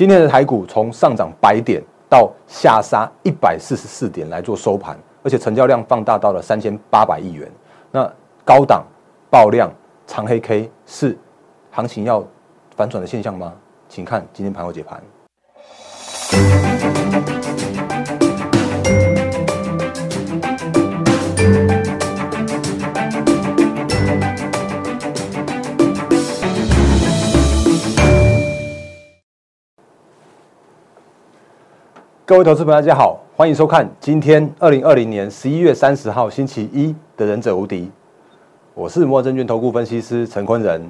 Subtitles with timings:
[0.00, 7.46] 今天的台股从上涨百点到下杀一百四十四点来做收盘，而且成交量放大到了三千八百亿元。
[7.92, 8.10] 那
[8.42, 8.82] 高档
[9.28, 9.70] 爆量
[10.06, 11.18] 长黑 K 是
[11.70, 12.24] 行情要
[12.74, 13.52] 反转的现象吗？
[13.90, 14.98] 请看今天盘后解盘。
[32.30, 37.86] 各位投资朋友，大家好，欢迎收看今天二零二零年十一月三十号星期一的《忍者无敌》，
[38.72, 40.80] 我是摩证券投顾分析师陈坤仁。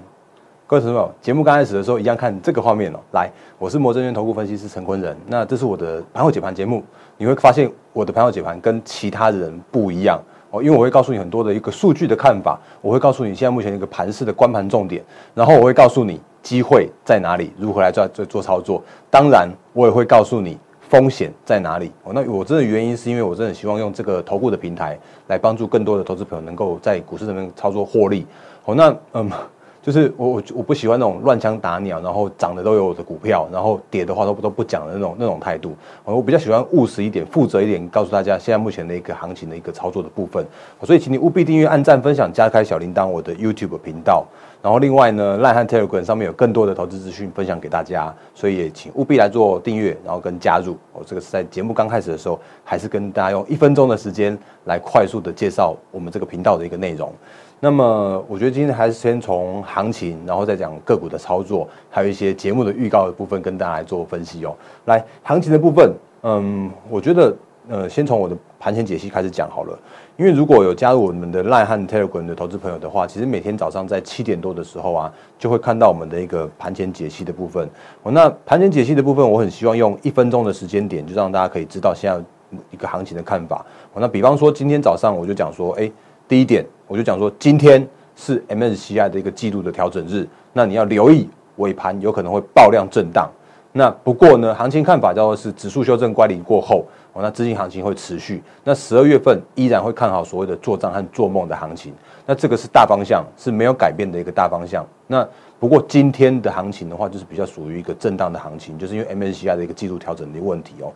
[0.66, 3.01] 各位朋友，节目刚开始的时候一样看这个画面哦。
[3.13, 6.85] 来，我是摩证券投顾分析师陈坤仁，那这是我的盘后解盘节目。
[7.16, 15.02] 你会发现我的盘后解盘跟其他人不一样哦，因为我会告诉你很多的一个数据的看法，我会告诉你现在目前一个盘势的观盘重点，
[15.33, 18.83] 然后我会告诉你机会在哪里，如何来做做做操作。
[19.11, 20.59] 当然，我也会告诉你。
[20.91, 21.91] 风险在哪里？
[22.05, 28.27] 哦，那我真的原因是因为我真的希望用这个投顾的平台来帮助更多的投资朋友能够在股市上面操作获利。
[28.66, 29.30] 哦，那嗯。
[29.83, 35.74] 就是我我我不喜欢那种乱枪打鸟，然后涨的都有我的股票，然后跌的话都都不讲的那种那种态度。
[36.05, 40.46] 我比较喜欢务实一点、负责一点，告诉大家现在目前的一个行情的一个操作的部分。
[40.83, 44.27] 所以，请你务必订阅、按赞、分享、加开小铃铛，我的 YouTube 频道。
[44.63, 50.77] 然后，另外呢，赖汉 Telegram 上面有更多的投资资讯分享给大家，所以也请务必来做订阅，然后跟加入。
[50.93, 57.11] 我这个是在节目刚开始的时候，还是跟大家用一分钟的时间来快速的介绍我们这个频道的一个内容。
[57.59, 64.55] 那么，我觉得今天还是先从行情，然后再讲个股的操作，还有一些节目的预告的部分，跟大家来做分析哦。
[64.87, 67.34] 来，行情的部分，嗯，我觉得，
[67.69, 69.78] 呃，先从我的盘前解析开始讲好了。
[70.16, 77.69] 因为如果有加入我们的赖汉 Telegram 的投资朋友的话，其实每天早上在七点多的时候啊，就会看到我们的一个盘前解析的部分。
[78.05, 83.65] 那盘前解析的部分，我很希望用一分钟的时间点，就让大家可以知道现在一个行情的看法。
[83.95, 85.91] 那比方说今天早上我就讲说，哎。
[86.28, 87.84] 第一点，我就讲说，今天
[88.15, 93.29] 是 MSCI 的一个季度的调整日，那你要留意尾盘有可能会爆量震荡。
[93.73, 98.43] 那不过呢，行情看法叫做是指数修正乖离过后，哦，那资金行情会持续。
[98.65, 101.93] 那十二月份依然会看好所谓的做账和做梦的行情。
[102.27, 104.85] 那这个是大方向是没有改变的一个大方向。
[105.07, 105.27] 那
[105.59, 110.93] 不过今天的行情的话，就是比较属于一个震荡的行情，就是因为 MSCI 的一个季度调整的问题哦。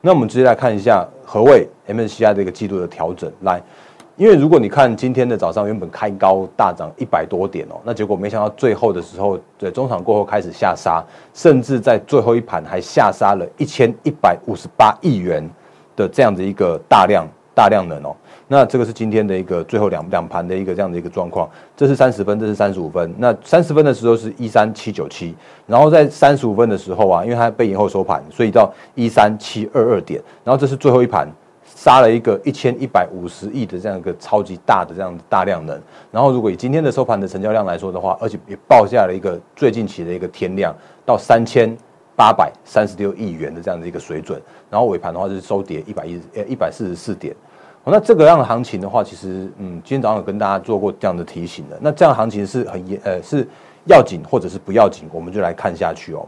[0.00, 3.62] 那我们直接来看一下何谓 MSCI 的一个季度的调整来。
[4.16, 11.02] 因为如果你看今天的早上原本开高大涨一百多点哦，那结果没想到最后的时候，对中场过后开始下杀，
[11.32, 15.42] 甚至在最后一盘还下杀了一千一百五十八亿元
[15.96, 17.26] 的这样的一个大量
[17.56, 18.14] 大量能哦。
[18.46, 21.50] 那这个是今天的一个最后两两盘的一个这样的一个状况。
[21.76, 23.12] 这是三十分，这是三十五分。
[23.18, 25.34] 那三十分的时候是一三七九七，
[25.66, 30.22] 然后在三十五分的时候啊，因为它被延后收盘，所以到一三七二二点。
[30.44, 31.26] 然后这是最后一盘。
[31.84, 35.78] 杀了一个一千一百五十亿的这样一个超级大的这样大量能，
[36.10, 40.74] 然后如果以今天的收盘的成交量来说的话，而且也报下了一个最近期的一个天量
[41.04, 41.76] 到三千
[42.16, 44.40] 八百三十六亿元的这样的一个水准，
[44.70, 47.36] 然后尾盘的话是收跌一百一呃一百四十四点，
[47.84, 53.46] 那这个样的行情的话，其实嗯今天早上有跟大家做过这样的提醒的，那这样行情是很严呃是
[53.84, 56.26] 要紧或者是不要紧，我们就来看下去哦。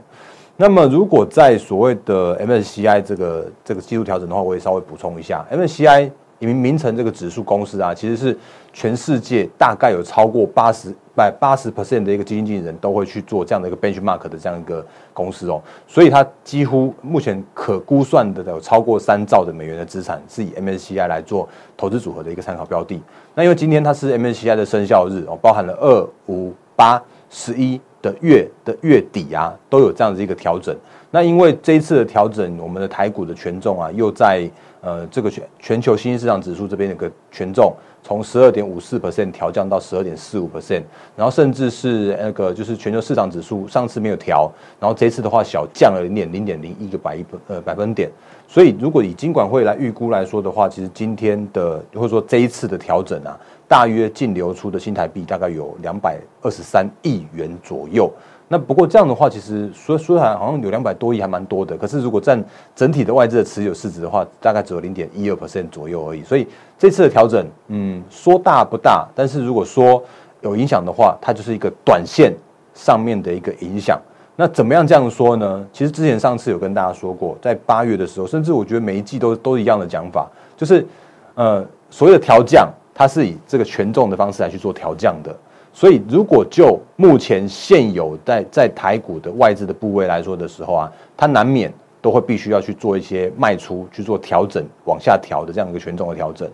[0.58, 8.38] 那么，如果在所谓的 MSCI 这个这个季度调整的话，我也稍微补充一下，MSCI 名名称这个指数公司啊，其实是
[8.72, 21.46] 全世界大概有超过八十百八十 percent 的一个基金经理人都会去做这样的一个 benchmark 的这样一个公司哦，所以它几乎目前可估算的有超过三兆的美元的资产是以 MSCI 来做
[21.76, 22.98] 投资组合的一个参考标的。
[23.34, 27.78] 那因为今天它是 MSCI 的生效日哦，包含了二五八十一。
[28.02, 30.76] 的月的月底啊，都有这样子一个调整。
[31.10, 34.48] 那因为这一次的调整，我们的台股的权重啊，又在
[34.80, 37.72] 呃这个全全球新兴市场指数这边的一个权重，
[38.02, 40.82] 从十二点五四 percent 调降到十二点四五 percent，
[41.16, 44.50] 然后甚至是那个就是全球市场指数上次没有调，
[44.80, 48.10] 然后这次的话小降了零点零点零一个百一呃百分点。
[48.48, 53.38] 所以如果以金管会来预估来说的话，其实今天的或者说这一次的调整啊。
[53.68, 58.08] 大约净流出的新台币大概有两百二十三亿元左右。
[58.48, 61.76] 那不过这样的话，其实说说来好像有两百多亿，还蛮多的。
[61.76, 62.42] 可是如果占
[62.74, 66.22] 整体的外资的持有市值的话，大概只有零点一二 percent 左右而已。
[66.22, 66.46] 所以
[66.78, 70.02] 这次的调整，嗯，说大不大，但是如果说
[70.42, 72.32] 有影响的话，它就是一个短线
[72.72, 74.00] 上面的一个影响。
[74.36, 75.66] 那怎么样这样说呢？
[75.72, 80.86] 其实之前上次有跟大家说过，在八月的时候，甚至我觉得每一季都都一样的讲法，就是
[81.34, 82.68] 呃所谓的调降。
[82.98, 85.36] 它是以这个权重的方式来去做调降的，
[85.76, 91.70] 所以如果就目前现有在在台股的外资的部位来说的时候啊，它难免
[92.00, 96.50] 都会必须要去做一些卖出，去做调整，往下调的这样一个权重的调整。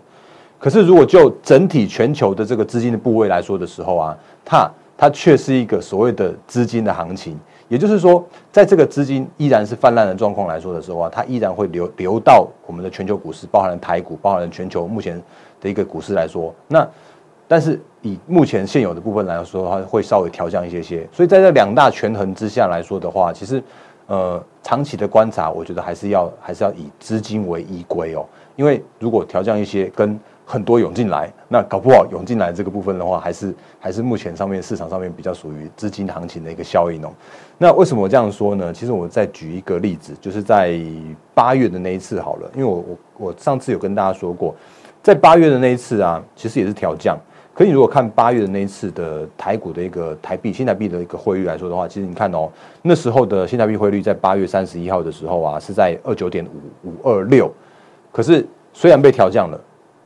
[0.59, 7.39] 可是如果就整体全球的这个资金的部位来说的时候啊，它它却是一个所谓的资金的行情，
[7.69, 8.21] 也就是说，
[8.51, 15.21] 在这个资金依然是泛滥的状况来说的时候啊，它依然会流流到我们的全球股市，包含了台股，包含了全球目前
[15.61, 16.53] 的一个股市来说。
[16.67, 16.85] 那
[17.53, 21.07] 但是以目前现有的部分来说的话，会稍微调降一些些。
[21.11, 23.63] 所以在这两大权衡之下来说的话，其实
[24.07, 28.25] 呃长期的观察，我觉得还是要还是要以资金为依归哦。
[28.55, 37.13] 因为如果调降一些跟很多涌进来，那搞不好涌进来这个部分的话，还是还是目前上面市场上面比较属于资金行情的一个效应哦。
[37.59, 38.73] 那为什么我这样说呢？
[38.73, 40.75] 其实我再举一个例子，就是在
[41.35, 44.55] 八月的那一次好了，因为我我我上次有跟大家说过，
[45.03, 47.15] 在八月的那一次啊，其实也是调降。
[47.53, 52.49] 可你如果看八月的那一次的台股的一个台币新台币的一个汇率来说的话，其实你看哦，
[52.81, 56.45] 那时候的新台币汇率在八月三十一号的时候啊，是在二九点
[56.83, 57.51] 五五二六，
[58.11, 59.59] 可是虽然被调降了。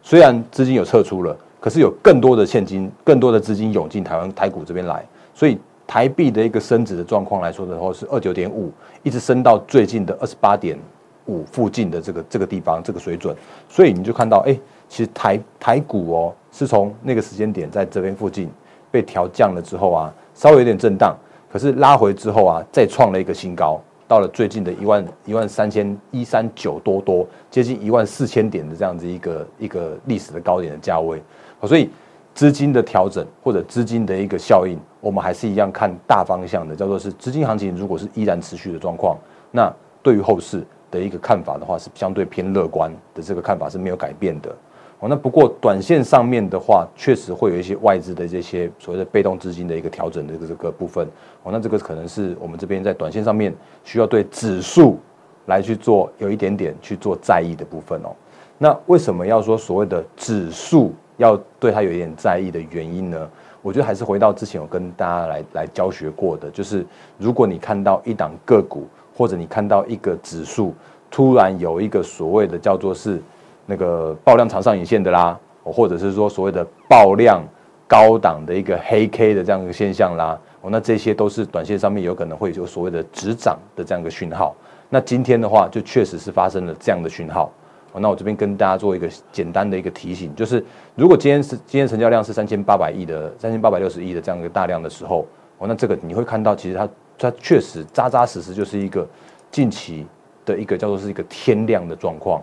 [0.04, 8.72] 虽然资金有撤出了，可是有更多的现金、更多的资金涌进台湾台股这边来，所以台币的一个升值的状况来说的话，是二九点五，
[9.04, 10.80] 一直升到最近的二十八点
[11.26, 13.36] 五附近的这个这个地方这个水准，
[13.68, 14.58] 所以你就看到，哎，
[14.88, 18.50] 其实台台股哦，是从那个时间点在这边附近
[18.90, 21.16] 被调降了之后啊，稍微有点震荡，
[21.52, 23.80] 可是拉回之后啊，再创了一个新高。
[24.08, 31.22] 到了最近的一万一万三千一三九多多，接近一万四千点的这样子一个一个历史的高点的价位，
[31.62, 31.92] 所以
[32.34, 39.16] 资金的调整或者资金的一个效应，我们还是一样看大方向的，叫做是资金行情如果是依然持续的状况，
[39.52, 39.72] 那
[40.02, 44.56] 对于后市的一个看法的话，是相对偏乐观的，这个看法是没有改变的。
[45.00, 51.08] 哦，那不过短线上面的话，确实会有一些外资的这些所谓的被动资金的一个调整的这个部分。
[51.44, 53.54] 哦，那这个可能是我们这边在短线上面
[53.84, 54.98] 需要对指数
[55.46, 58.10] 来去做有一点点去做在意的部分哦。
[58.58, 63.30] 那为什么要说所谓的指数要对它有一点在意的原因呢？
[63.62, 66.84] 我觉得还是回到之前有跟大家来来教学过的，就是
[67.20, 70.74] 如果你看到一档个股，或者你看到一个指数
[71.12, 73.22] 突然有一个所谓的叫做是。
[73.68, 77.44] 那个爆量长上影线的啦，或者是说所谓的爆量
[77.88, 84.56] 高档的一个黑 K 的这样一个现象啦，哦，那这些都是短线上面有可能会有所谓的止涨的这样一个讯号。
[84.90, 87.52] 那今天的话，就确实是发生了这样的讯号。
[87.92, 90.64] 哦，那我这边跟大家做一个简单的一个提醒，就是
[90.96, 95.26] 如果今天是今天成交量是三千八百亿的三千八百六十亿的这样一个大量的时候，
[95.58, 99.08] 哦，那这个你会看到，其实它它确实扎扎实实就是一个
[99.52, 100.06] 近期
[100.46, 102.42] 的一个叫做是一个天量的状况。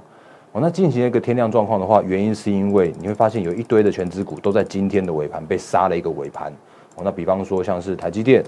[0.55, 6.53] 哦，那进行一个天量状况的话，原因是因为你会发现有一堆的全资股都在今天的尾盘被杀了一个尾盘。
[6.95, 8.41] 哦，那比方说像是台积电，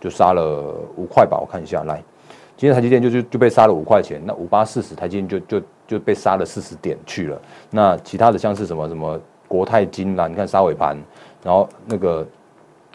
[0.00, 2.02] 就杀了五块吧，我看一下，来，
[2.56, 7.38] 今天台积电就就就被杀了五块钱，那五八四十台积电就就就被杀了四十点去了。
[7.68, 10.96] 那其他的像是什么什么国泰金啦，你看杀尾盘，
[11.44, 12.26] 然后那个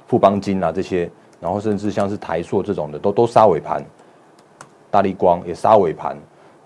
[0.07, 1.07] 富邦金啊这些，
[1.39, 3.85] 然后甚至像是台硕这种的都都杀尾盘，
[4.89, 6.17] 大力光也杀尾盘。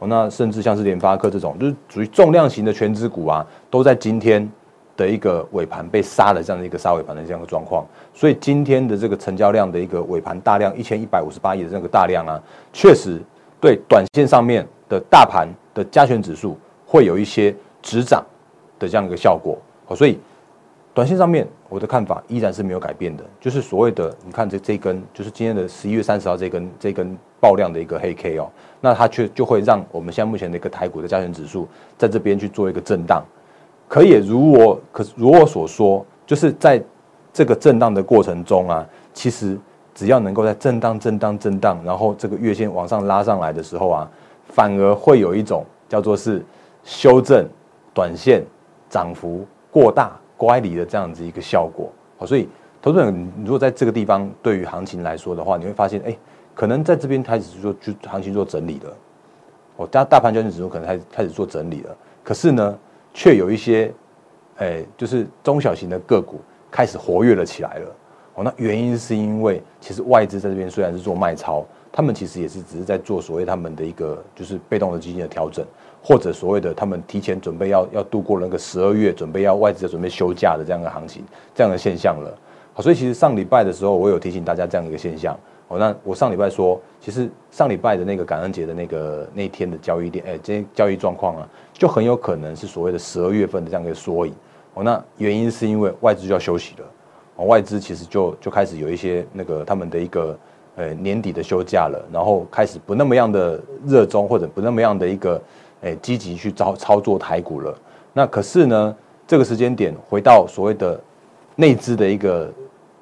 [0.07, 4.49] 那甚至像是联发科这种，就是属于重量型的全资股啊，都在今天
[4.97, 7.85] 的一个尾盘被杀了这样的一个杀尾盘的这样的状况。
[8.13, 12.41] 所以今天的这个成交量的一个尾盘大量一千一百五十八亿的这个大量啊，
[12.73, 13.21] 确实
[13.59, 18.25] 对短线上面的大盘的加权指数会有一些止涨
[18.79, 19.57] 的这样一个效果。
[19.85, 20.19] 好，所以
[20.93, 27.15] 短线上面我的看法依然是没有改变的，就是所谓的你看这这根，就是今天的十一月三十号这根这根。
[27.41, 28.47] 爆量的一个黑 K 哦，
[28.83, 33.23] 那它却就会让我们现在目前的一个台股的加权指数在这边去做一个震荡。
[33.87, 36.81] 可也如我可如我所说，就是在
[37.31, 39.55] 这个震荡的过程中啊，其实
[39.93, 44.09] 只要能够在震荡、震荡、震荡，然后这个月线往上拉上来的时候啊，
[44.47, 46.43] 反而会有一种叫做是
[46.83, 47.47] 修正
[47.93, 48.43] 短线
[48.89, 51.91] 涨幅过大乖离的这样子一个效果。
[52.17, 52.49] 好，所以
[52.81, 56.17] 投资人如果在这个地方对于行情来说的话，你会发现，哎。
[56.53, 58.93] 可能在这边开始做就行情做整理了，
[59.77, 62.77] 哦，大大盘交易指数可能开始开始做整理了，可是呢，
[63.13, 63.91] 却有一些，
[64.57, 66.39] 哎，就是中小型的个股
[66.69, 67.95] 开始活跃了起来了，
[68.35, 75.65] 哦，那原因是因为其实外资在这边虽然是做卖超，他们其实也是只是在做所谓他们的一个就是被动的基金的调整，
[76.03, 81.23] 或者所谓的他们提前准备要要度过那个十二月，准备要外资准备休假的这样的行情，
[81.55, 82.37] 这样的现象了，
[82.73, 85.37] 好，所以其实上礼拜的时候，我有提醒大家这样一个现象。
[85.67, 94.33] 哦，那我上礼拜说，其实上礼拜的那个感恩节的那个那天的交易点，哎，这些交易状况啊，就很有可能是所谓的十二月份的这样一个缩影。
[94.73, 96.85] 哦，那原因是因为外资就要休息了。
[97.45, 100.37] 外资其实就就开始有一些那个他们的一个
[100.75, 105.41] 呃年底的休假了，然后开始不那么样的热衷或者不那么样的一个
[105.81, 107.75] 哎积极去操操作台股了。
[108.13, 110.99] 那可是呢，这个时间点回到所谓的
[111.55, 112.51] 内资的一个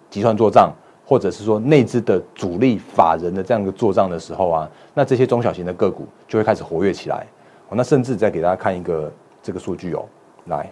[0.10, 0.74] 集团做账，
[1.06, 7.25] 或者是说内资的主力法人的这样一个做账的时候啊，那这些中小型的个股就会开始活跃起来。
[7.70, 9.12] 哦，那甚至再给大家看一个
[9.44, 10.06] 这个数据哦，
[10.46, 10.72] 来。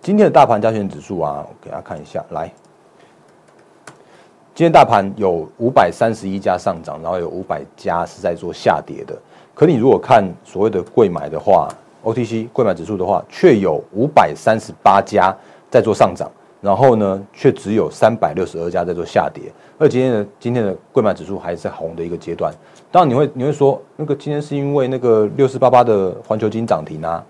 [0.00, 2.24] 今天的大盘加权指数啊，我给大家看一下。
[2.30, 2.50] 来，
[4.54, 9.14] 今天大盘有五百三十一家上涨，然后有五百家是在做下跌的。
[9.54, 11.68] 可你如果看所谓的贵买的话
[12.04, 15.36] ，OTC 贵买指数的话，却有五百三十八家
[15.68, 19.44] 在做上涨，然后呢，却只有三百六十二家在做下跌。
[19.78, 22.52] 而今天的今天的贵买指数还是在红的一个阶段。
[22.90, 27.24] 当然你会你会说，那个今天是因为那个六四八八的环球金涨停啊。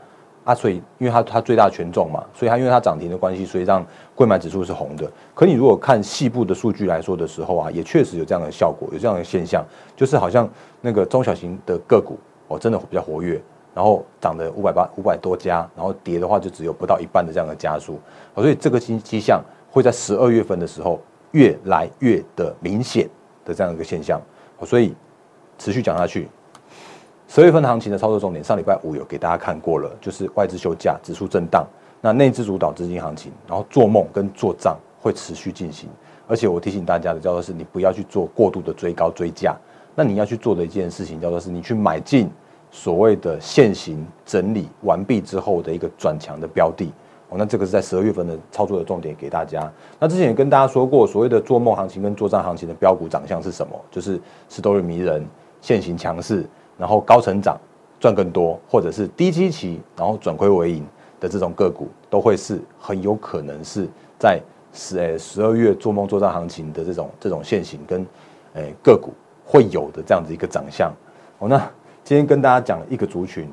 [0.45, 5.07] 啊，所以因为它它最大权重嘛，所以它因为它涨停的关系，所以让贵买指数是红的。
[5.35, 9.63] 可你如果看细部的数据来说的时候啊，也确实有这样的效果，有这样的现象，
[9.95, 10.49] 就是好像
[10.81, 13.39] 那个中小型的个股哦，真的比较活跃，
[13.79, 17.97] 然后涨的五百八五百多家，然后跌的话就只有不到一半的这样的加速。
[18.35, 23.09] 所以这个迹迹象会在十二月份的时候越来越的明显
[23.45, 24.21] 的这样一个现象。
[24.67, 24.97] 所以
[25.59, 26.29] 持续讲下去。
[27.29, 31.65] 十月份行情的操作重点，上礼拜五有给大家看过了，就是外资休假、指数震荡，
[32.01, 35.89] 那内资主导资金行情，然后做梦跟做账会持续进行。
[36.27, 39.57] 而且我提醒大家的叫做是，你不要去做过度的追高追价，
[39.95, 42.29] 那你要去做的一件事情叫做是，你去买进
[42.71, 46.93] 所谓的现行整理完毕之后的一个转强的标的。
[47.31, 49.71] 哦，那这个是在十二月份的操作的重点给大家。
[49.99, 53.79] 那之前也跟大家说过，所谓的做梦行情跟做账行情的标股长相是什么？
[53.91, 55.27] 就是是都是迷人，
[55.61, 56.47] 现行强势。
[56.79, 57.59] 然后高成长
[57.99, 60.87] 赚更多，或者是低基期然后转亏为盈
[61.19, 64.41] 的这种个股，都会是很有可能是在
[64.73, 68.07] 十诶十二月做梦做账行情的这种这种现形跟
[68.55, 69.13] 诶个股
[69.45, 70.91] 会有的这样子一个长相。
[71.41, 71.71] 哦，那
[72.09, 73.47] 今天跟大家讲一个族群，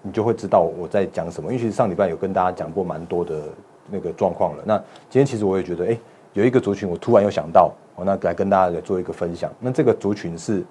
[0.00, 1.52] 你就会知道我在讲什么。
[1.52, 3.42] 因为其实上礼拜有跟大家讲过蛮多的
[3.90, 4.62] 那个状况了。
[4.64, 4.78] 那
[5.10, 5.98] 今天其实我也觉得，哎，
[6.32, 9.52] 有一个族群我突然又想到，我那来跟大家来做一个分享。
[9.60, 10.64] 那这个族群是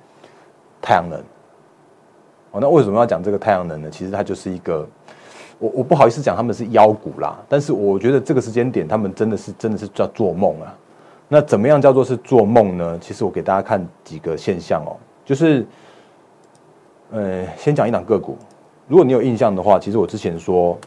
[0.82, 1.20] 太阳能。
[2.53, 3.89] 哦，那为什么要讲这个太阳能呢？
[3.91, 4.88] 其实它就是一个，
[5.60, 10.75] 我我不好意思讲他们是妖股啦，但是我觉得这个时间点他们真的是真的是叫做梦啊。
[11.27, 12.98] 那怎么样叫做是做梦呢？
[13.00, 15.63] 其实我给大家看几个现象哦，就是，
[17.12, 18.38] 呃，先讲一档个股，
[18.88, 20.78] 如果你有印象的话，其实我之前说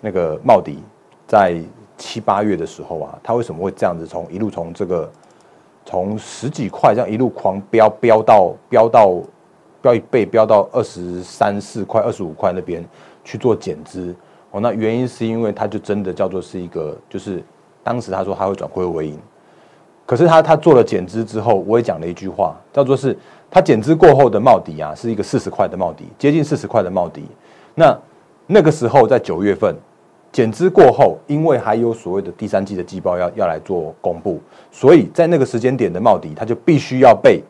[0.00, 0.78] 那个茂迪
[1.26, 1.60] 在
[1.96, 5.10] 七八月的时候啊，它为什么会这样子从一路从这个
[5.84, 9.20] 从十几块这样一路狂飙飙到飙到。
[9.82, 12.86] 飙一倍，飙到二十三四块、二十五块那边
[13.24, 14.14] 去做减资
[14.50, 14.60] 哦。
[14.60, 17.42] 那原因是因为它就真的叫做是一个，就是
[17.82, 19.18] 当时他说他会转亏为盈，
[20.10, 23.16] 可是他他做了减资之后，我也讲了一句话，叫做是
[23.48, 27.24] 他减资过后的帽底啊，是一个四十块的帽底，接近四十块的帽底。
[27.76, 27.96] 那
[28.48, 29.72] 那个时候在九月份
[30.32, 34.40] 减资过后，因为还有所谓的第三季的季报要要来做公布，
[34.72, 37.40] 所以在那个时间点的帽底，它就必须要被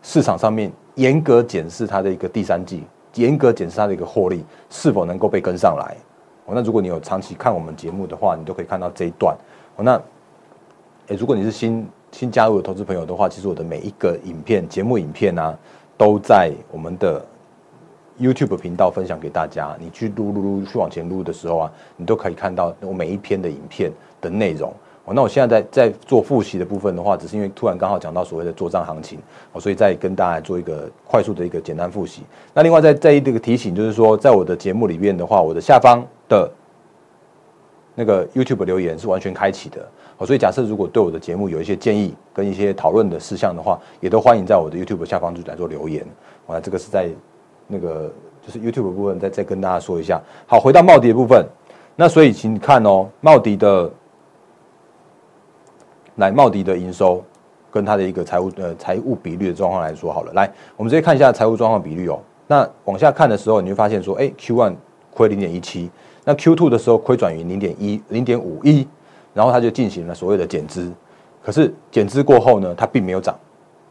[0.00, 0.72] 市场上面。
[0.94, 2.84] 严格检视它的一个第三季，
[3.16, 5.94] 严格检视它的一个获利是否能够被跟上来。
[6.46, 9.36] 哦，那如果你有长期看我们节目的话，你都可以看到这一段。
[9.76, 10.00] 哦，那，
[11.08, 15.56] 诶，如果你是新新加入的投资朋友的话，其实我的每一个影片、节目影片啊，
[15.96, 17.24] 都在我们的
[18.20, 19.76] YouTube 频道分享给大家。
[19.80, 23.90] 你去录录录去往前录的时候啊，你都可以看到我每一篇的影片
[24.20, 24.72] 的内容。
[25.04, 29.18] 哦，那我现在在在做复习的部分的话，只是因为突然刚好讲到所谓的做账行情，
[29.52, 32.22] 哦，所以再跟大家做一个快速的一个简单复习。
[32.54, 36.48] 那另外在在这个提醒，就是说，在我的节目里面的话，我的下方的
[37.94, 39.86] 那个 YouTube 留言是完全开启的。
[40.16, 46.06] 好，所以假设如果对我的节目有一些建议跟一些讨论的事项的话，也都欢迎在我的 YouTube 下方就来做留言。
[46.46, 47.08] 啊，这个是在
[47.66, 48.12] 那个
[48.46, 50.20] 就是 YouTube 部分再再跟大家说一下。
[50.46, 51.46] 好，回到茂迪的部分，
[51.96, 53.90] 那所以请看哦，茂迪的。
[56.16, 57.24] 来茂迪的营收
[57.70, 62.20] 跟它的一个财务呃财务比率的状况来说好了，来我们直接看一下财务状况比率哦。
[62.46, 64.74] 那往下看的时候，你会发现说，哎，Q one
[65.10, 65.90] 亏零点一七，
[66.24, 68.86] 那 Q two 的时候亏转于零点一零点五一，
[69.34, 70.92] 然后它就进行了所谓的减资。
[71.42, 73.36] 可是减资过后呢，它并没有涨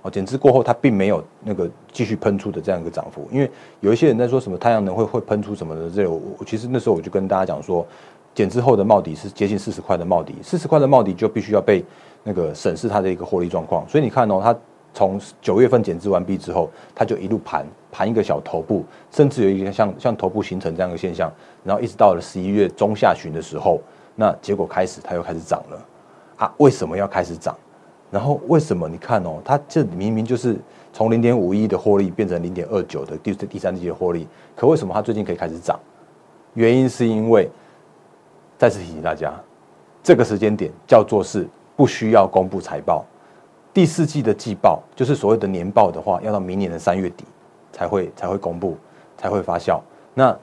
[0.01, 3.27] 哦，减资过后它并没有那个继续喷出的这样一个涨幅。
[3.31, 7.85] 因为有一些人在说什么太阳能会会喷出什么的，这我其实那时候我就跟大家讲说，
[8.33, 11.83] 减资后的帽底是接近四十块的帽底，四十块的帽底就必须要被。
[12.23, 14.55] 那个审视它的一个获利状况，所以你看哦，它
[14.93, 21.31] 从九月份减资完毕之后，它就一路盘盘一个小头部，甚至有一个像像头部形成这样的现象，
[21.63, 23.79] 然后一直到了十一月中下旬的时候，
[24.15, 25.85] 那结果开始它又开始涨了，
[26.37, 27.55] 啊，为什么要开始涨？
[28.09, 30.57] 然后为什么你看哦，它这明明就是
[30.91, 35.79] 从零点五一的获利变成零点二九的第第三季的获利，可为什么它最近可以开始涨？
[36.53, 37.49] 原因是因为
[38.57, 39.33] 再次提醒大家，
[40.03, 43.05] 这个时间点叫做是不需要公布财报，
[43.73, 47.23] 第四季的季报就是所谓的年报的话，要到明年的三月底
[47.71, 48.77] 才会才会公布，
[49.17, 49.79] 才会发酵。
[50.13, 50.37] 那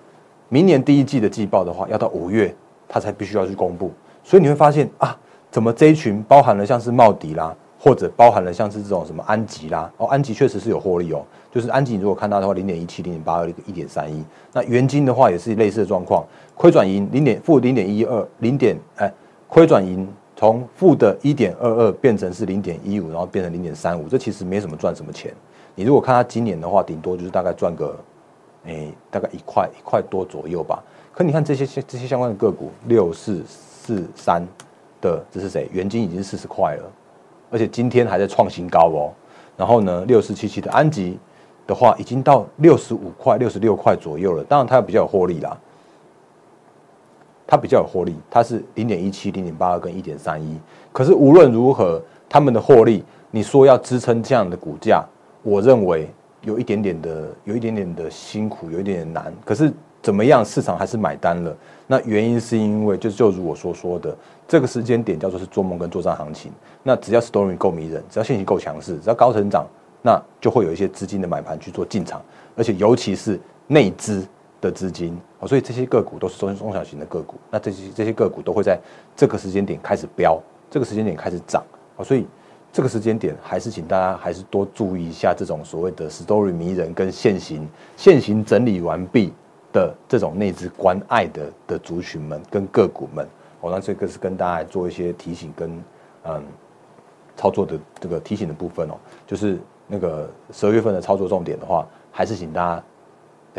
[0.49, 2.55] 明年第一季的季报的话，要到五月
[2.89, 3.93] 它才必须要去公布。
[4.23, 5.17] 所以你会发现啊。
[5.51, 9.91] 怎么这一群包含了像是茂迪啦，或者包含了像是这种什么安吉啦？
[9.97, 11.25] 哦，安吉确实是有获利哦。
[11.51, 14.23] 就是安吉，你如果看到的话，零点一七、零点八二、一点三一。
[14.53, 16.23] 那元金的话也是类似的状况，
[16.55, 19.11] 亏转盈零点负零点一二，零点哎，
[19.49, 20.07] 亏转盈
[20.37, 25.33] 从负的一点二二变成是零点一五，然后变成零点三五，这其实没什么赚什么钱。
[25.79, 27.97] 你如果看它今年的话，顶多就是大概赚个
[28.67, 30.83] 哎大概一块一块多左右吧。
[31.13, 34.45] 可你看这些这些相关的个股，六四四三。
[35.01, 35.69] 的这是谁？
[35.71, 36.83] 元金已经四十块了，
[37.53, 39.15] 而且今天还在创新高哦。
[39.57, 41.17] 然后呢，六四七七的安吉
[41.69, 44.43] 的话，已经到六十五块、六十六块左右了。
[44.43, 45.57] 当然，它比较有获利啦，
[47.47, 50.59] 它比较有获利，它是零点一七、零点八二跟一点三一。
[50.93, 55.05] 可是无论如何，他们的获利，你说要支撑这样的股价，
[55.49, 56.09] 我认为
[56.43, 59.33] 有一点点的、有一点点的辛苦，有一点点难。
[59.45, 59.73] 可是。
[60.01, 60.45] 怎么样？
[60.45, 61.55] 市场还是买单了。
[61.89, 66.53] 那原因是因为，就就如我所说的，这个时间点叫做是做梦跟做账行情。
[66.85, 69.67] 那只要 story 够迷人，只要信息够强势，只要高成长，
[70.01, 72.23] 那就会有一些资金的买盘去做进场，
[72.57, 74.25] 而且尤其是内资
[74.61, 75.19] 的资金。
[75.47, 77.35] 所以这些个股都是中中小型的个股。
[77.51, 78.79] 那这些这些个股都会在
[79.17, 80.41] 这个时间点开始飙，
[80.71, 81.63] 这个时间点开始涨。
[82.05, 82.25] 所以
[82.73, 89.33] 这个时间点还是请大家还是多注意一下这种所谓的 story 迷人跟现行现行整理完毕。
[89.71, 93.29] 的这种内资关爱的的族群们跟个股们，
[93.61, 95.85] 我那这个是跟大家做一些提醒跟
[96.25, 96.43] 嗯
[97.37, 98.95] 操作的这个提醒的部分哦，
[99.27, 102.83] 就是那个十二月份的操作重点的话，还是请大家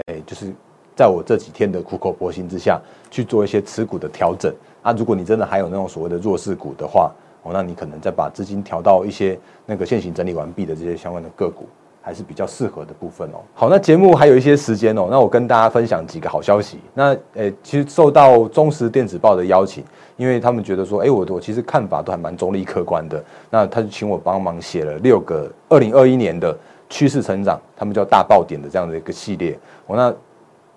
[0.08, 0.52] 哎，就是
[0.96, 4.92] 在我这几天的苦口婆心之下去做一些持股的调整啊。
[4.94, 11.68] 如果你真的还有那种所谓的弱势股的话，哦，那你可能再把资金调到一些那个现行整理完毕的这些相关的个股。
[12.02, 13.44] 还是比较适合的部分哦。
[13.54, 16.80] 好，那节目还有一些时间哦，那我跟大家分享几个好消息。
[16.94, 19.84] 那诶，其实受到中时电子报的邀请，
[20.16, 23.24] 因为他们觉得说，哎，我我其实看法都还蛮中立客观的。
[23.52, 26.58] 那他就请我帮忙写了六个二零二一年的
[26.90, 29.60] 趋势成长，他们叫大爆点的这样的一个系列。
[29.86, 30.12] 我那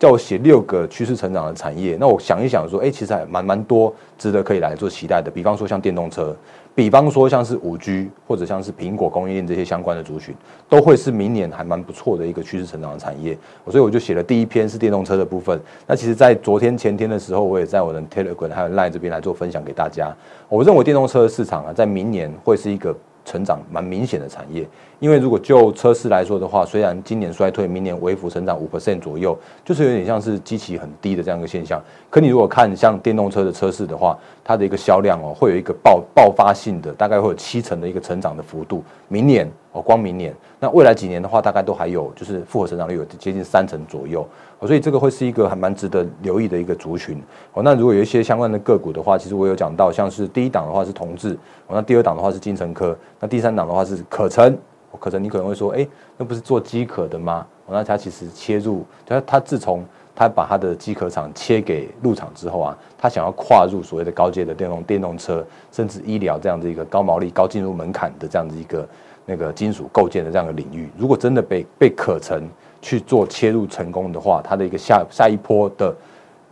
[0.02, 1.96] 叫我写六个趋势成长的产业。
[2.00, 5.30] 那我想一想说，哎，其实还蛮蛮多值得可以来做期待的。
[5.30, 6.34] 比方说像电动车。
[6.74, 10.34] 比方说，像是五 G 或者像是苹果供应链这些相关的族群，
[10.70, 13.36] 都会是明年还蛮不错的一个趋势成长的产业。
[13.68, 15.60] 所以我就写了第一篇是电动车的部分。
[15.86, 20.16] 那其实，在昨天前天的时候，我也在我的 Telegram 还有 Line 这边来做分享给大家。
[20.48, 22.96] 我认为电动车的市场啊，在明年会是一个。
[23.24, 24.66] 成长蛮明显的产业，
[24.98, 31.80] 因为如果就车市来说的话，虽然今年衰退，明年微幅成长五 percent 左右，就是有点像是机器很低的这样一个现象。
[32.10, 38.82] 可你如果看像电动车的车市的话，它的一个销量哦，会有一个爆爆发性的，大概会有七成的一个成长的幅度。
[39.08, 44.26] 明年哦，光明年，那未来几年的话，大概都还有就是复合成长率有接近三成左右。
[44.62, 47.20] 所以这个会是一个还蛮值得留意的一个族群。
[47.52, 51.36] 哦，那如果有一些相关的个股的话，其实我有讲到，像是第一档的话是同志，
[51.68, 54.56] 那第二档的话是金城科，那第三档的话是可成。
[55.00, 57.46] 可成你可能会说，哎，那不是做机壳的吗？
[57.66, 59.82] 那它其实切入，它它自从
[60.14, 68.88] 他把他的机壳厂切给入场之后啊，他想要跨入所谓的高阶的电动电动车，甚至医疗这样的一个高毛利、高进入门槛的这样的一个
[69.24, 72.48] 那个金属构建的这样的领域，如果真的被被可成。
[72.84, 75.94] 去做切入成功的话，它的一个下下一波的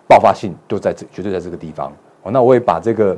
[0.06, 1.92] 爆发性就在这，绝对在这个地方。
[2.22, 3.16] 哦，那我也把这个，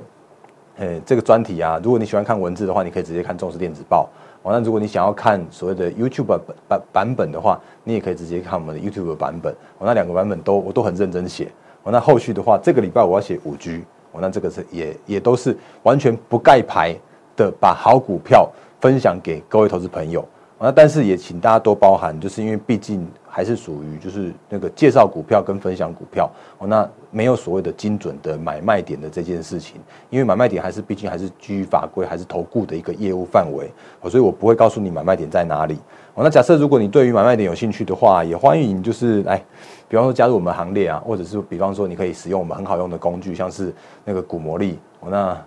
[0.78, 4.08] 呃，这个专题啊，如果你喜欢看文字的话，你可以直接看《中视电子报》。
[4.42, 9.54] 哦，那如果你想要看所谓的 YouTube 版版版本的话，你也可以直接看我们的 YouTube 版本。
[9.78, 11.48] 我，那两个版本都我都很认真写。
[11.84, 13.84] 哦，那后续的话，这个礼拜我要写五 G。
[14.12, 16.94] 哦，那这个是也也都是完全不盖牌
[17.36, 18.50] 的，把好股票
[18.80, 20.26] 分享给各位投资朋友。
[20.58, 35.78] 那但是也请大家多包涵，就是因为毕竟还是属于就是那个介绍股票跟分享股票哦，那没有所谓的精准的买卖点的这件事情，因为买卖点还是毕竟还是基于法规还是投顾的一个业务范围哦，所以我不会告诉你买卖点在哪里
[36.12, 36.22] 哦。
[36.22, 39.42] 那假设如果你对于买卖点有兴趣的话，也欢迎就是来，
[39.88, 45.42] 比方说加入我们行列啊，或者是比方说你可以使用我们很好用的工具，像是那个股魔力哦，那。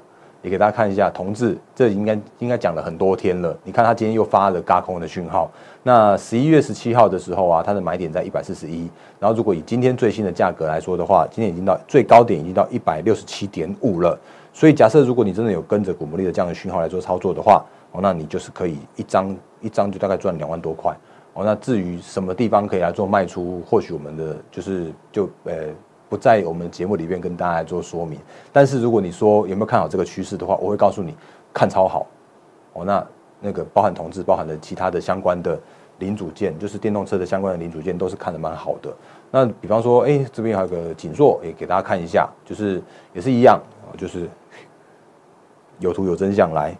[0.45, 3.57] 也给大家看一下同志，这应该应该讲了很多天了。
[3.63, 5.49] 你看他今天又发了嘎空的讯号。
[5.81, 8.87] 那十一月十七号的时候啊，它的买点在一百四十一。
[9.19, 14.15] 然后如果以今天最新的价格来说的话，今天已经到最高点已经到一百六十七点五了。
[14.53, 20.95] 所以假设如果你真的有跟着古魔力的这样的讯号来做操作的话，哦，那你就是可以一张一张就大概赚两万多块。
[21.33, 25.53] 哦，那至于什么地方可以来做卖出，或许我们的就是就呃。
[26.07, 28.19] 不在我们节目里面跟大家来做说明，
[28.53, 31.15] 但是如果你说有没有看好这个趋势的话，我会告诉你
[31.53, 32.05] 看超好
[32.73, 32.85] 哦。
[32.85, 33.07] 那
[33.41, 35.59] 那个包含同志，包含的其他的相关的
[35.97, 38.95] 零组件，就是电动车的相关的零组件，都是看的蛮好的。
[39.31, 43.59] 那比方说，哎，这边还有个锦硕，也给大家看一下，就是也是一样，
[43.97, 44.29] 就是
[45.79, 46.77] 有图有真相来。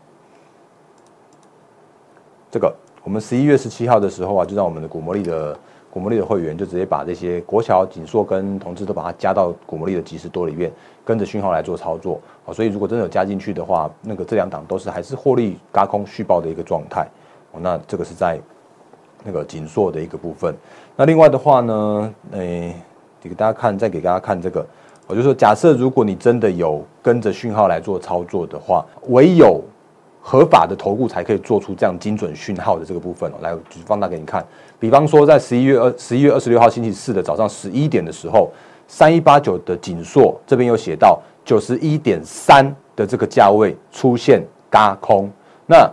[2.52, 5.58] 这个我们十一月十七号的时候啊，就让我们的古魔力的。
[5.96, 10.70] 古魔力的会员就直接把这些国桥、锦硕跟同志都把它加到古魔力的即时多里面，
[11.06, 12.20] 跟着讯号来做操作。
[12.44, 17.08] 哦，所以如果真的有加进去的话，那个这两档都是还是获利嘎空续报的一个状态。
[17.62, 18.38] 那这个是在
[19.24, 20.54] 那个锦硕的一个部分。
[20.98, 22.76] 那另外的话呢，诶，
[23.22, 24.68] 给大家看，再给大家看这个，
[25.08, 29.64] 我就说，假设如果你真的有跟着讯号来做操作的话，唯有。
[30.28, 34.44] 合法的投顾才可以做出这样精准讯号的这个部分哦，来放大给你看。
[34.80, 38.50] 比方说，在十一月二十一月二十六号星期四的早上十一点的时候，
[38.88, 45.30] 三一八九的锦硕这边有写到九十一点三的这个价位出现嘎空。
[45.68, 45.88] 那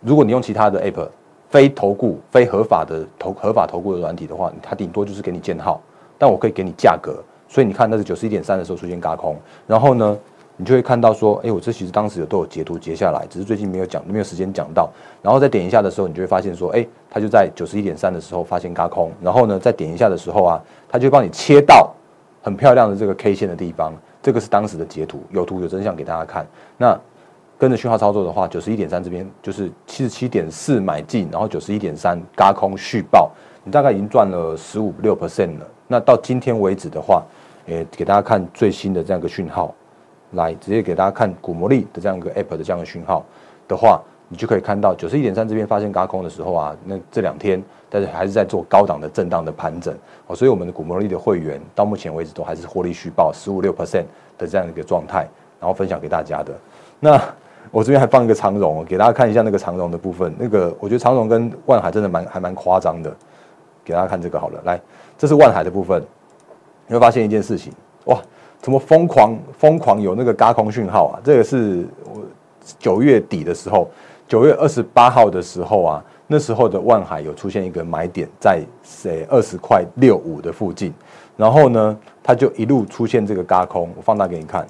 [0.00, 1.06] 如果你用其他的 app
[1.50, 5.78] 非投顾非合法的投合法投顾的软体的话，它顶多就是给你建号，
[6.16, 7.22] 但我可以给你价格。
[7.48, 9.36] 所以你看，那是九十一点三的时候出现嘎空，
[9.66, 10.18] 然后呢？
[10.56, 14.90] 你就会看到说，哎，我这其实当时有都有截图截下来，只是最近没有讲，没有时间讲到。
[15.22, 21.92] 然后再点一下的时候，你就会发现说，哎，它就在九十一点三的时候发现嘎空，然后呢，再点一下的时候啊，它就帮你切到
[22.42, 23.92] 很漂亮的这个 K 线的地方。
[24.22, 26.46] 这个是当时的截图，有图有真相给大家看。
[26.76, 26.96] 那
[27.58, 33.30] 跟着讯号操作的话，九十一点三这边就是七十七点四买进，然后九十一点三嘎空续报，
[33.64, 35.66] 你大概已经赚了十五六 percent 了。
[35.88, 37.24] 那到今天为止的话，
[37.66, 39.74] 诶，给大家看最新的这样一个讯号。
[40.32, 43.24] 来直接给大家看股魔力的这样一个 app 的这样的讯号
[43.66, 49.94] 的话，你就可以看到九十一点三这边发现高空的时候啊，那这两天但是还是在做高档的震荡的盘整
[50.26, 54.04] 哦，所以我们的股魔力的会员到目前为止都还是获利续报十五六 percent
[54.38, 55.26] 的这样一个状态，
[55.60, 56.52] 然后分享给大家的。
[56.98, 57.20] 那
[57.70, 60.34] 我这边还放一个长荣，给大家看一下那个长荣的部分。
[60.38, 63.14] 那个我觉得长荣跟万海真的蛮还蛮夸张的，
[63.84, 64.60] 给大家看这个好了。
[64.64, 64.80] 来，
[65.16, 66.02] 这是万海的部分，
[66.86, 67.72] 你会发现一件事情，
[68.06, 68.18] 哇！
[68.62, 71.20] 怎么疯狂疯狂有那个嘎空讯号啊？
[71.24, 72.22] 这个是我
[72.78, 73.90] 九月底的时候，
[74.28, 78.62] 九月二十八号的时候啊，那时候的万海有出现一个买点在
[79.02, 80.94] 呃二十块六五的附近，
[81.36, 84.64] 然后呢，它就一路出现这个嘎空，我放大给你看，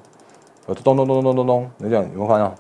[0.65, 2.55] 我咚咚咚咚咚咚咚，你这样有没有看到？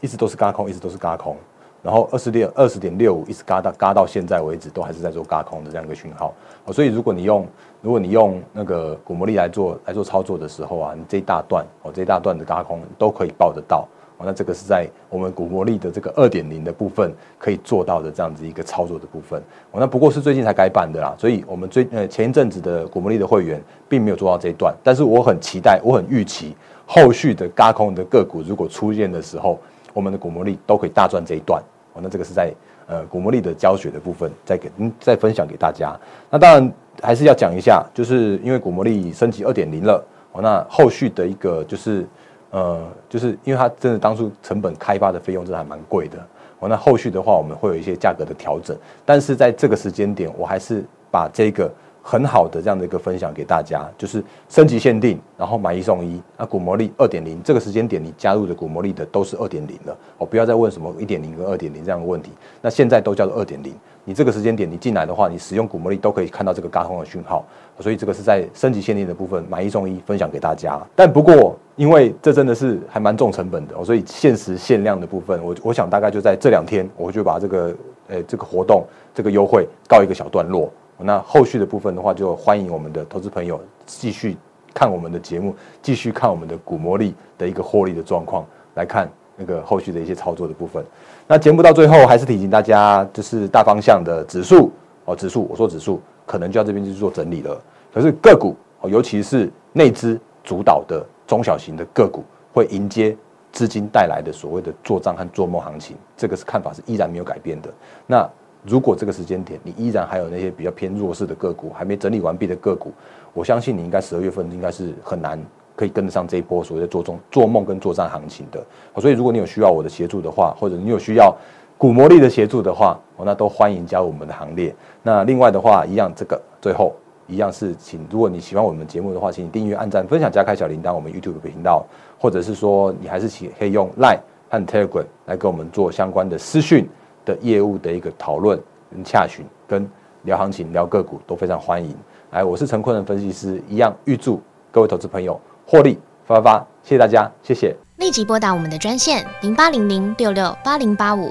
[0.00, 1.36] 一直都是嘎空，一直都是嘎空。
[1.82, 6.34] 然后二十六二十点六五一直嘎到嘎到现在为止，都还是在做嘎空的这样一个讯号。
[6.64, 7.46] 哦，所以如果你用
[7.80, 13.86] 如果你用那个股魔力来做来做操作的时候啊，你这一大段哦这一大段的嘎空都可以报得到。
[14.16, 19.40] 哦，那这个是在我们股魔力的这个二点零的部分可以做到的这样子一个操作的部分。
[19.70, 24.74] 哦，那不过是最近才改版的啦，所以我们最呃前一阵子的股魔力的会员并没有做到这一段。
[24.82, 29.56] 但是我很期待，我很预期后续的嘎空的个股如果出现的时候。
[29.98, 31.60] 我们的古魔力都可以大赚这一段
[31.92, 32.54] 哦，那这个是在
[32.86, 35.98] 呃古魔力的教学的部分，再给嗯再分享给大家。
[36.30, 42.06] 那当然还是要讲一下，就是因为古魔力升级二点零了哦，那后续的一个就是
[42.50, 46.24] 呃就是因为它真的当初成本开发的费用真的还蛮贵的
[46.60, 51.68] 哦，那后续的话我们会有一些价格的调整，但是在这个时间点，我还是把这个。
[52.02, 56.20] 很好的这样的一个分享给大家，就是升级限定，然后买一送一。
[56.36, 59.96] 那古魔力二点零这个时间点，你加入的古魔力的都是二点零了。
[60.18, 62.30] 哦，不要再问什么一点零跟二点零这样的问题。
[62.62, 63.74] 那现在都叫做二点零。
[64.04, 67.44] 你这个时间点你进来的话，你使用古魔力都可以看到这个嘎通的讯号。
[67.78, 70.80] 所以这个是在升级限定的部分买一送一分享给大家。
[70.96, 77.76] 但不过因为这真的是还蛮重成本的，所以限时限量的部分，我我想大概就在这两天，我就把这个
[78.08, 78.82] 呃这个活动
[79.14, 80.72] 这个优惠告一个小段落。
[81.00, 84.36] 那后续的部分的话，就欢迎我们的投资朋友继续
[84.74, 90.84] 看我们的节目，继续看我们的股魔力的一个获利的状况，来看那个后续的一些操作的部分。
[91.26, 94.72] 那节目到最后还是提醒大家，就是大方向的指数
[95.04, 97.60] 哦，指数我说指数可能就要这边去做整理了。
[97.94, 103.16] 可是个股哦，尤其是内资主导的中小型的个股，会迎接
[103.52, 107.72] 资金带来的所谓的做账和做梦行情，这个是看法是依然没有改变的。
[108.04, 108.28] 那。
[108.68, 112.92] 如果这个时间点你依然还有那些比较偏弱势的个股还没整理完毕的个股，
[113.32, 115.42] 我相信你应该十二月份应该是很难
[115.74, 118.64] 可以跟得上这一波所谓的做中做梦跟作战行情的。
[119.00, 121.34] 所以如果你有需要我的协助的话，或者你有需要
[121.78, 124.74] 股魔力的协助的话，那都欢迎加入我们的行列。
[125.02, 126.94] 那另外的话，一样这个最后
[127.26, 131.86] 一样是请，如果你喜欢我们节目的话，请你订阅、按赞、分享、加开小铃铛，我们 YouTube 频道，
[132.18, 134.18] 或者是说你还是请可以用 Line
[134.50, 136.88] 和 Telegram 来跟我们做相关的私讯
[137.28, 138.58] 的业务的一个讨论、
[138.90, 139.86] 跟洽询、跟
[140.22, 141.94] 聊行情、聊个股都非常欢迎。
[142.30, 144.40] 来，我是陈坤的分析师，一样预祝
[144.72, 147.76] 各位投资朋友获利发发发，谢谢大家，谢谢。
[147.96, 151.30] 立即拨打我们的专线零八零零六六八零八五